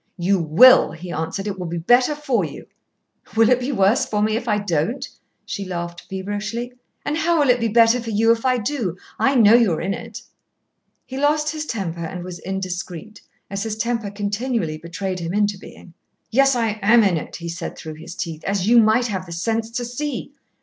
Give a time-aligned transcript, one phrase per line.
[0.17, 1.45] "You will," he answered.
[1.45, 2.65] "It will be better for you."
[3.35, 5.07] "Will it be worse for me if I don't?"
[5.45, 6.73] she laughed feverishly.
[7.05, 8.97] "And how will it be better for you if I do?
[9.19, 10.23] I know you are in it."
[11.05, 15.93] He lost his temper and was indiscreet, as his temper continually betrayed him into being.
[16.31, 19.31] "Yes, I am in it," he said through his teeth, "as you might have the
[19.31, 20.33] sense to see.